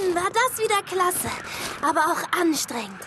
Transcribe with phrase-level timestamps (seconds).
[0.00, 1.30] Mann, war das wieder klasse.
[1.82, 3.00] Aber auch anstrengend.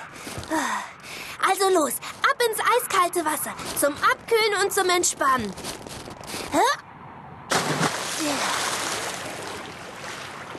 [1.50, 3.54] Also los, ab ins eiskalte Wasser.
[3.80, 5.54] Zum Abkühlen und zum Entspannen.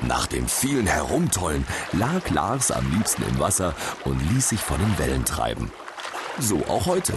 [0.03, 3.75] Nach dem vielen Herumtollen lag Lars am liebsten im Wasser
[4.05, 5.73] und ließ sich von den Wellen treiben.
[6.39, 7.15] So auch heute.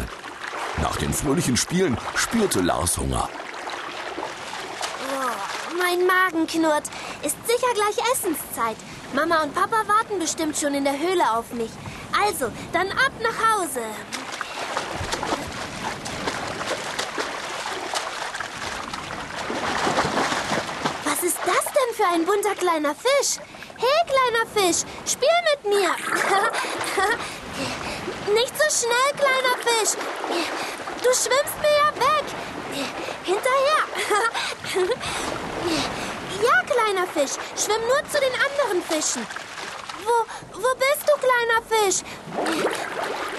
[0.81, 3.27] Nach den fröhlichen Spielen spürte Lars Hunger.
[5.77, 6.85] Mein Magen knurrt.
[7.23, 8.77] Ist sicher gleich Essenszeit.
[9.13, 11.69] Mama und Papa warten bestimmt schon in der Höhle auf mich.
[12.19, 13.81] Also, dann ab nach Hause.
[21.03, 23.37] Was ist das denn für ein bunter kleiner Fisch?
[23.77, 25.89] Hey, kleiner Fisch, spiel mit mir.
[28.33, 29.93] Nicht so schnell, kleiner Fisch.
[31.03, 32.25] Du schwimmst mir ja weg.
[33.23, 33.83] Hinterher.
[36.41, 39.25] Ja, kleiner Fisch, schwimm nur zu den anderen Fischen.
[40.05, 42.03] Wo, wo bist du, kleiner Fisch?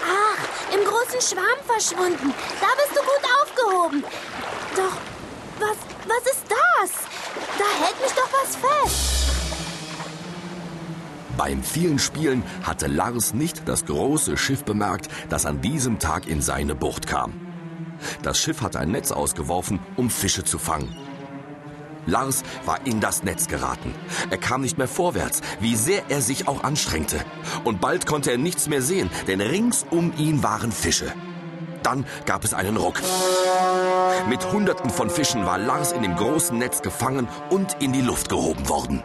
[0.04, 2.34] Ach, im großen Schwarm verschwunden.
[2.60, 4.04] Da bist du gut aufgehoben.
[4.76, 4.96] Doch,
[5.60, 6.90] was, was ist das?
[7.58, 9.18] Da hält mich doch was fest.
[11.36, 16.42] Beim vielen Spielen hatte Lars nicht das große Schiff bemerkt, das an diesem Tag in
[16.42, 17.32] seine Bucht kam.
[18.22, 20.96] Das Schiff hatte ein Netz ausgeworfen, um Fische zu fangen.
[22.08, 23.94] Lars war in das Netz geraten.
[24.30, 27.18] Er kam nicht mehr vorwärts, wie sehr er sich auch anstrengte.
[27.64, 31.12] Und bald konnte er nichts mehr sehen, denn rings um ihn waren Fische.
[31.82, 33.00] Dann gab es einen Ruck.
[34.28, 38.28] Mit Hunderten von Fischen war Lars in dem großen Netz gefangen und in die Luft
[38.28, 39.02] gehoben worden.